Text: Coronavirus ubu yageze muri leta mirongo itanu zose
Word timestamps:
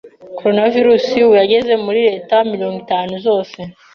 Coronavirus 0.37 1.05
ubu 1.23 1.33
yageze 1.41 1.73
muri 1.85 1.99
leta 2.09 2.35
mirongo 2.51 2.75
itanu 2.85 3.13
zose 3.25 3.59